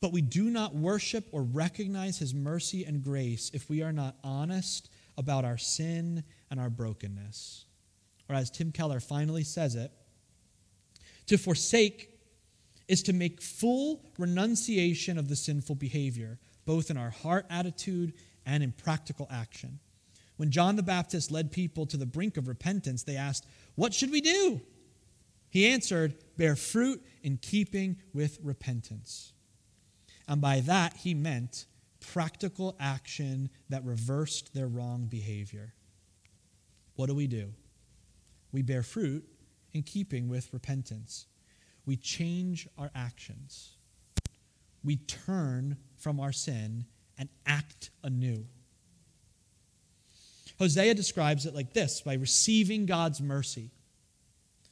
[0.00, 4.16] but we do not worship or recognize his mercy and grace if we are not
[4.24, 7.66] honest about our sin and our brokenness.
[8.28, 9.92] Or as Tim Keller finally says it,
[11.26, 12.18] to forsake
[12.88, 18.14] is to make full renunciation of the sinful behavior, both in our heart attitude
[18.46, 19.78] and in practical action.
[20.38, 24.10] When John the Baptist led people to the brink of repentance, they asked, What should
[24.10, 24.60] we do?
[25.50, 29.34] He answered, Bear fruit in keeping with repentance.
[30.30, 31.66] And by that, he meant
[31.98, 35.74] practical action that reversed their wrong behavior.
[36.94, 37.52] What do we do?
[38.52, 39.24] We bear fruit
[39.72, 41.26] in keeping with repentance.
[41.84, 43.72] We change our actions.
[44.84, 46.86] We turn from our sin
[47.18, 48.46] and act anew.
[50.60, 53.72] Hosea describes it like this by receiving God's mercy.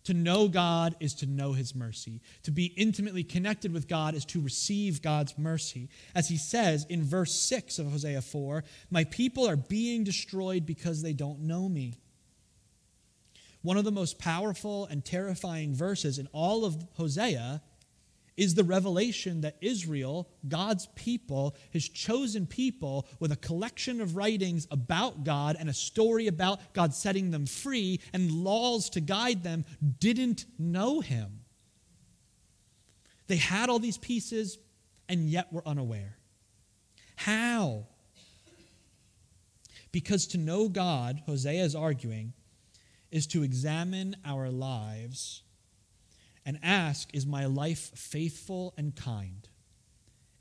[0.04, 2.22] To know God is to know his mercy.
[2.44, 5.88] To be intimately connected with God is to receive God's mercy.
[6.14, 11.02] As he says in verse 6 of Hosea 4 My people are being destroyed because
[11.02, 11.94] they don't know me.
[13.62, 17.60] One of the most powerful and terrifying verses in all of Hosea
[18.38, 24.68] is the revelation that Israel, God's people, his chosen people, with a collection of writings
[24.70, 29.64] about God and a story about God setting them free and laws to guide them,
[29.98, 31.40] didn't know him.
[33.26, 34.56] They had all these pieces
[35.08, 36.16] and yet were unaware.
[37.16, 37.86] How?
[39.90, 42.34] Because to know God, Hosea is arguing,
[43.10, 45.42] is to examine our lives
[46.48, 49.46] and ask Is my life faithful and kind?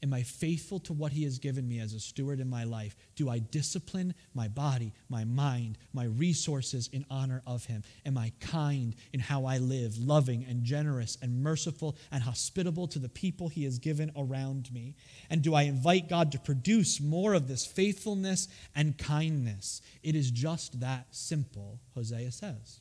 [0.01, 2.95] Am I faithful to what He has given me as a steward in my life?
[3.17, 7.83] Do I discipline my body, my mind, my resources in honor of Him?
[8.05, 12.99] Am I kind in how I live, loving and generous and merciful and hospitable to
[12.99, 14.95] the people He has given around me?
[15.29, 19.81] And do I invite God to produce more of this faithfulness and kindness?
[20.03, 22.79] It is just that simple, Hosea says.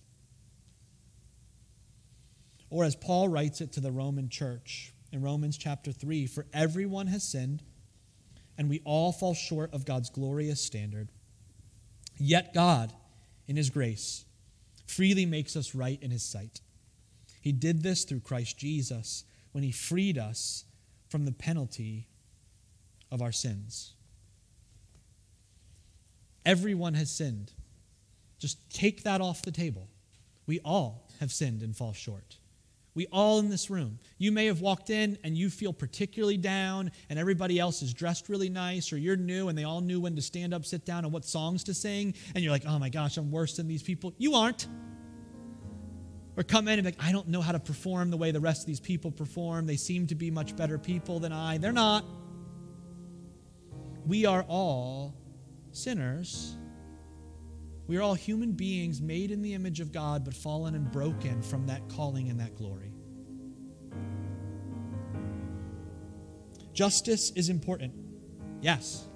[2.77, 7.07] Or as Paul writes it to the Roman church in Romans chapter 3 For everyone
[7.07, 7.63] has sinned,
[8.59, 11.09] and we all fall short of God's glorious standard.
[12.19, 12.93] Yet God,
[13.49, 14.27] in his grace,
[14.87, 16.61] freely makes us right in his sight.
[17.41, 20.67] He did this through Christ Jesus when he freed us
[21.09, 22.09] from the penalty
[23.11, 23.95] of our sins.
[26.45, 27.53] Everyone has sinned.
[28.39, 29.89] Just take that off the table.
[30.47, 32.37] We all have sinned and fall short.
[32.97, 33.99] We all in this room.
[34.17, 38.31] You may have walked in and you feel particularly down, and everybody else is dressed
[38.31, 41.05] really nice, or you're new and they all knew when to stand up, sit down,
[41.05, 43.83] and what songs to sing, and you're like, oh my gosh, I'm worse than these
[43.83, 44.15] people.
[44.17, 44.67] You aren't.
[46.39, 48.41] Or come in and be like, I don't know how to perform the way the
[48.41, 49.67] rest of these people perform.
[49.67, 51.59] They seem to be much better people than I.
[51.59, 52.05] They're not.
[54.07, 55.15] We are all
[55.73, 56.57] sinners.
[57.87, 61.41] We are all human beings made in the image of God, but fallen and broken
[61.43, 62.93] from that calling and that glory.
[66.73, 67.95] Justice is important.
[68.61, 69.07] Yes.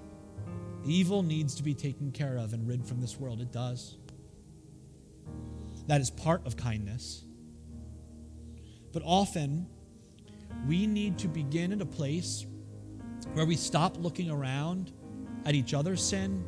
[0.86, 3.40] Evil needs to be taken care of and rid from this world.
[3.40, 3.96] It does.
[5.88, 7.24] That is part of kindness.
[8.92, 9.66] But often,
[10.66, 12.46] we need to begin at a place
[13.34, 14.92] where we stop looking around
[15.44, 16.44] at each other's sin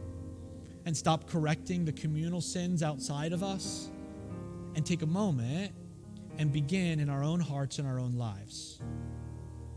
[0.84, 3.90] and stop correcting the communal sins outside of us
[4.74, 5.72] and take a moment
[6.38, 8.80] and begin in our own hearts and our own lives.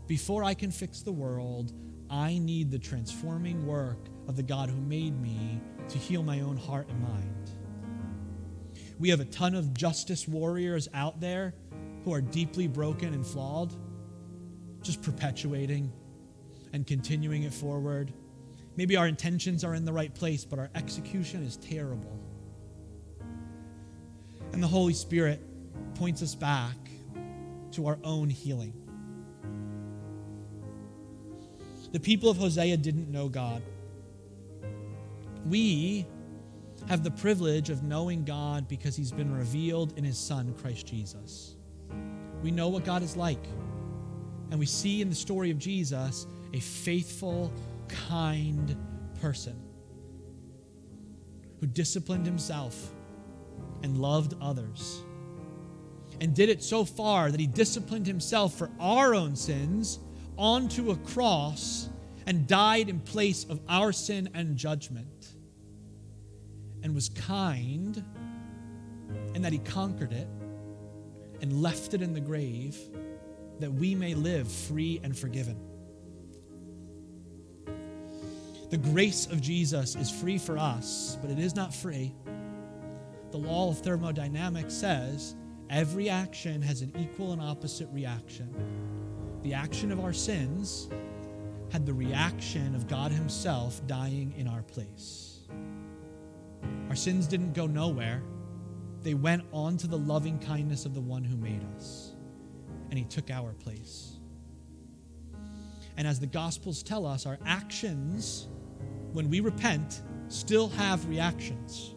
[0.06, 1.72] Before I can fix the world,
[2.08, 3.98] I need the transforming work
[4.28, 7.50] of the God who made me to heal my own heart and mind.
[8.98, 11.54] We have a ton of justice warriors out there
[12.04, 13.72] who are deeply broken and flawed,
[14.82, 15.92] just perpetuating
[16.72, 18.12] and continuing it forward
[18.76, 22.18] Maybe our intentions are in the right place, but our execution is terrible.
[24.52, 25.40] And the Holy Spirit
[25.94, 26.76] points us back
[27.72, 28.72] to our own healing.
[31.92, 33.62] The people of Hosea didn't know God.
[35.46, 36.06] We
[36.88, 41.56] have the privilege of knowing God because he's been revealed in his Son, Christ Jesus.
[42.42, 43.44] We know what God is like.
[44.50, 47.52] And we see in the story of Jesus a faithful,
[47.88, 48.76] kind
[49.20, 49.60] person
[51.60, 52.92] who disciplined himself
[53.82, 55.02] and loved others.
[56.20, 59.98] And did it so far that he disciplined himself for our own sins
[60.38, 61.88] onto a cross
[62.26, 65.34] and died in place of our sin and judgment.
[66.82, 68.02] And was kind
[69.34, 70.28] and that he conquered it
[71.40, 72.78] and left it in the grave
[73.60, 75.58] that we may live free and forgiven.
[78.68, 82.12] The grace of Jesus is free for us, but it is not free.
[83.30, 85.36] The law of thermodynamics says
[85.70, 88.52] every action has an equal and opposite reaction.
[89.44, 90.88] The action of our sins
[91.70, 95.46] had the reaction of God Himself dying in our place.
[96.88, 98.22] Our sins didn't go nowhere,
[99.02, 102.14] they went on to the loving kindness of the one who made us,
[102.90, 104.16] and He took our place.
[105.96, 108.48] And as the Gospels tell us, our actions
[109.12, 111.94] when we repent, still have reactions.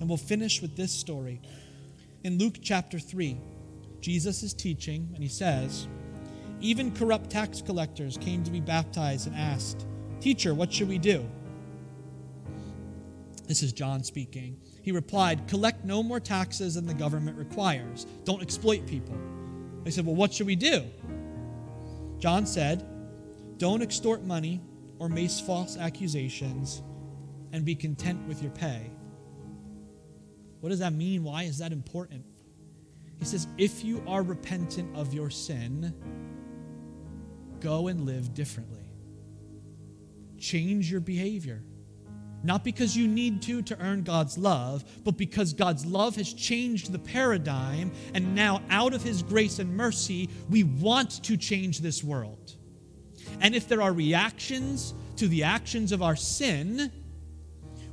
[0.00, 1.40] And we'll finish with this story.
[2.24, 3.40] In Luke chapter 3,
[4.00, 5.88] Jesus is teaching, and he says,
[6.60, 9.86] Even corrupt tax collectors came to be baptized and asked,
[10.20, 11.26] Teacher, what should we do?
[13.46, 14.58] This is John speaking.
[14.82, 18.06] He replied, Collect no more taxes than the government requires.
[18.24, 19.16] Don't exploit people.
[19.84, 20.84] They said, Well, what should we do?
[22.18, 22.84] John said,
[23.58, 24.60] Don't extort money
[24.98, 26.82] or make false accusations
[27.52, 28.90] and be content with your pay.
[30.60, 31.22] What does that mean?
[31.24, 32.24] Why is that important?
[33.18, 35.94] He says, if you are repentant of your sin,
[37.60, 38.90] go and live differently.
[40.38, 41.62] Change your behavior.
[42.42, 46.92] Not because you need to to earn God's love, but because God's love has changed
[46.92, 52.04] the paradigm, and now, out of His grace and mercy, we want to change this
[52.04, 52.56] world.
[53.40, 56.90] And if there are reactions to the actions of our sin,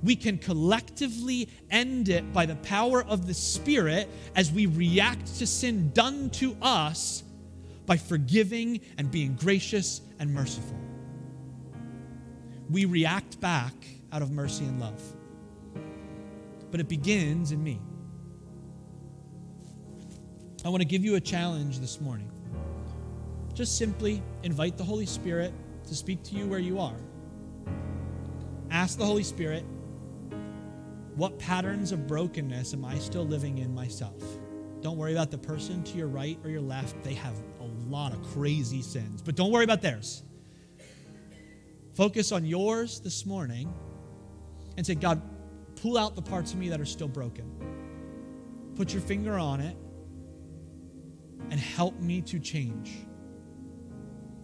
[0.03, 5.47] we can collectively end it by the power of the Spirit as we react to
[5.47, 7.23] sin done to us
[7.85, 10.77] by forgiving and being gracious and merciful.
[12.69, 13.73] We react back
[14.11, 15.01] out of mercy and love.
[16.71, 17.79] But it begins in me.
[20.65, 22.32] I want to give you a challenge this morning
[23.53, 25.53] just simply invite the Holy Spirit
[25.87, 26.95] to speak to you where you are.
[28.71, 29.63] Ask the Holy Spirit,
[31.15, 34.23] what patterns of brokenness am I still living in myself?
[34.81, 37.03] Don't worry about the person to your right or your left.
[37.03, 40.23] They have a lot of crazy sins, but don't worry about theirs.
[41.93, 43.71] Focus on yours this morning
[44.75, 45.21] and say, God,
[45.75, 47.45] pull out the parts of me that are still broken.
[48.75, 49.77] Put your finger on it
[51.51, 53.05] and help me to change.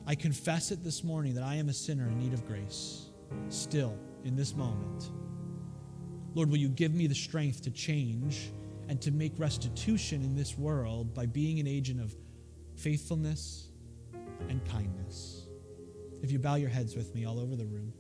[0.09, 3.11] I confess it this morning that I am a sinner in need of grace,
[3.49, 5.11] still in this moment.
[6.33, 8.49] Lord, will you give me the strength to change
[8.87, 12.15] and to make restitution in this world by being an agent of
[12.73, 13.69] faithfulness
[14.49, 15.45] and kindness?
[16.23, 17.93] If you bow your heads with me all over the room.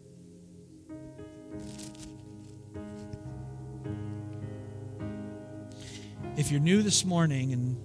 [6.37, 7.77] If you're new this morning and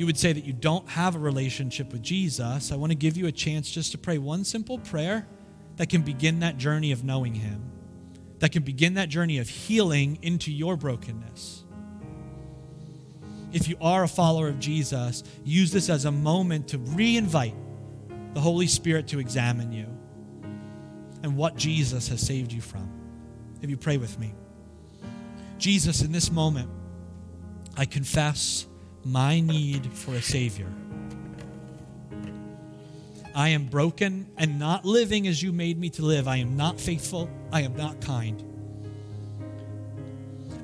[0.00, 3.18] you would say that you don't have a relationship with Jesus, I want to give
[3.18, 5.26] you a chance just to pray one simple prayer
[5.76, 7.70] that can begin that journey of knowing Him,
[8.38, 11.64] that can begin that journey of healing into your brokenness.
[13.52, 17.54] If you are a follower of Jesus, use this as a moment to re invite
[18.32, 19.86] the Holy Spirit to examine you
[21.22, 22.90] and what Jesus has saved you from.
[23.60, 24.32] If you pray with me,
[25.58, 26.70] Jesus, in this moment,
[27.76, 28.66] I confess
[29.04, 30.68] my need for a Savior.
[33.34, 36.26] I am broken and not living as you made me to live.
[36.26, 37.30] I am not faithful.
[37.52, 38.44] I am not kind.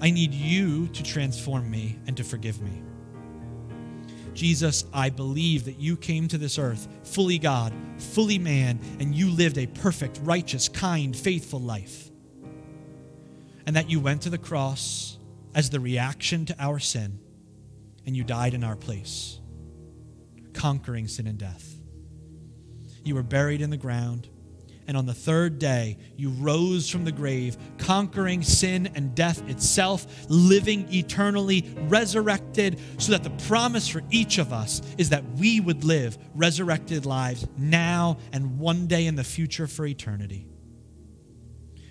[0.01, 2.83] I need you to transform me and to forgive me.
[4.35, 9.31] Jesus, I believe that you came to this earth fully God, fully man, and you
[9.31, 12.11] lived a perfect, righteous, kind, faithful life.
[13.65, 15.19] And that you went to the cross
[15.55, 17.19] as the reaction to our sin
[18.07, 19.41] and you died in our place,
[20.53, 21.75] conquering sin and death.
[23.05, 24.29] You were buried in the ground,
[24.89, 30.07] and on the third day, you rose from the grave, conquering sin and death itself,
[30.29, 35.83] living eternally, resurrected, so that the promise for each of us is that we would
[35.83, 40.47] live resurrected lives now and one day in the future for eternity.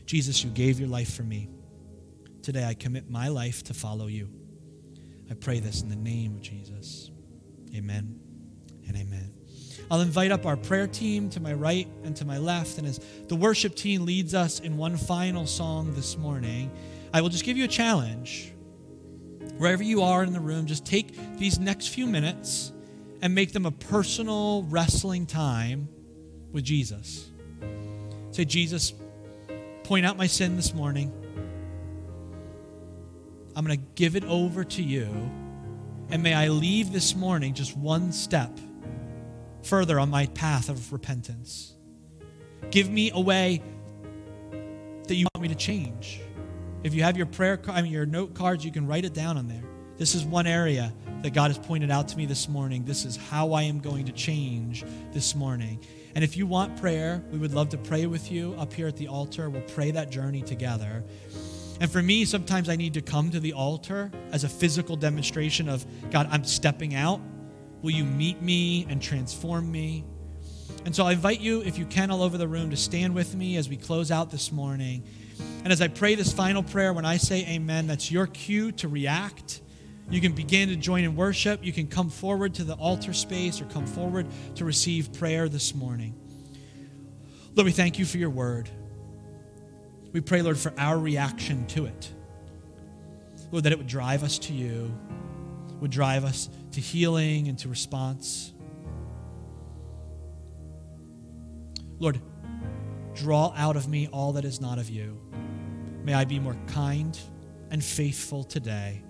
[0.05, 1.49] Jesus, you gave your life for me.
[2.43, 4.29] Today, I commit my life to follow you.
[5.29, 7.11] I pray this in the name of Jesus.
[7.75, 8.19] Amen
[8.87, 9.31] and amen.
[9.89, 12.77] I'll invite up our prayer team to my right and to my left.
[12.77, 16.71] And as the worship team leads us in one final song this morning,
[17.13, 18.51] I will just give you a challenge.
[19.57, 22.71] Wherever you are in the room, just take these next few minutes
[23.21, 25.87] and make them a personal wrestling time
[26.51, 27.29] with Jesus.
[28.31, 28.93] Say, Jesus,
[29.83, 31.13] point out my sin this morning.
[33.55, 35.07] I'm going to give it over to you.
[36.09, 38.51] And may I leave this morning just one step
[39.63, 41.73] further on my path of repentance.
[42.69, 43.61] Give me a way
[45.07, 46.21] that you want me to change.
[46.83, 49.37] If you have your prayer, I mean your note cards, you can write it down
[49.37, 49.63] on there.
[49.97, 50.93] This is one area
[51.23, 52.83] that God has pointed out to me this morning.
[52.83, 54.83] This is how I am going to change
[55.13, 55.79] this morning.
[56.13, 58.97] And if you want prayer, we would love to pray with you up here at
[58.97, 59.49] the altar.
[59.49, 61.03] We'll pray that journey together.
[61.79, 65.67] And for me, sometimes I need to come to the altar as a physical demonstration
[65.67, 67.19] of God, I'm stepping out.
[67.81, 70.05] Will you meet me and transform me?
[70.85, 73.35] And so I invite you, if you can, all over the room to stand with
[73.35, 75.03] me as we close out this morning.
[75.63, 78.87] And as I pray this final prayer, when I say amen, that's your cue to
[78.87, 79.61] react.
[80.09, 81.65] You can begin to join in worship.
[81.65, 85.73] You can come forward to the altar space or come forward to receive prayer this
[85.73, 86.13] morning.
[87.55, 88.69] Lord, we thank you for your word.
[90.15, 92.09] We pray, Lord, for our reaction to it.
[93.51, 94.97] Lord, that it would drive us to you,
[95.81, 98.53] would drive us to healing and to response.
[101.99, 102.21] Lord,
[103.13, 105.19] draw out of me all that is not of you.
[106.05, 107.19] May I be more kind
[107.69, 109.03] and faithful today.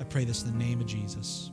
[0.00, 1.52] I pray this in the name of Jesus.